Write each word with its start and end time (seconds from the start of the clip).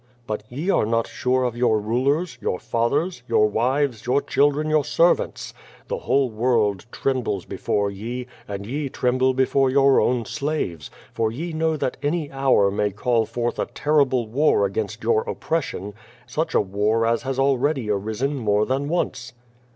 But 0.25 0.41
ye 0.49 0.71
are 0.71 0.87
not 0.87 1.05
sure 1.07 1.43
of 1.43 1.55
your 1.55 1.79
rulers, 1.79 2.39
your 2.41 2.57
fathers, 2.57 3.21
your 3.27 3.45
wives, 3.47 4.07
your 4.07 4.19
children, 4.19 4.67
your 4.67 4.83
ser>'ants. 4.83 5.53
The 5.89 5.99
whole 5.99 6.31
world 6.31 6.87
trembles 6.91 7.45
be 7.45 7.55
fore 7.57 7.91
yc, 7.91 8.25
and 8.47 8.65
ye 8.65 8.89
tremble 8.89 9.35
before 9.35 9.69
your 9.69 10.01
own 10.01 10.25
slaves, 10.25 10.89
for 11.13 11.31
ye 11.31 11.53
know 11.53 11.77
that 11.77 11.97
any 12.01 12.29
lionr 12.29 12.73
may 12.73 12.89
call 12.89 13.27
forth 13.27 13.59
a 13.59 13.67
torrible 13.67 14.27
war 14.27 14.65
against 14.65 15.01
3'our 15.01 15.27
op 15.27 15.39
pression, 15.39 15.93
such 16.25 16.55
a 16.55 16.61
war 16.61 17.05
as 17.05 17.21
has 17.21 17.37
already 17.37 17.91
arisen 17.91 18.35
more 18.37 18.65
than 18.65 18.89
once. 18.89 19.33